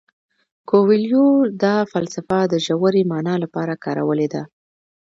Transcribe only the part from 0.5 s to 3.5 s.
کویلیو دا فلسفه د ژورې مانا